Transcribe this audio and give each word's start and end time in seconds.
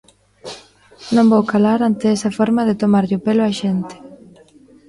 Non 1.15 1.25
vou 1.33 1.43
calar 1.51 1.79
ante 1.83 2.05
esa 2.15 2.31
forma 2.37 2.61
de 2.67 2.79
tomarlle 2.81 3.17
o 3.19 3.23
pelo 3.25 3.41
á 3.49 3.51
xente. 3.61 3.95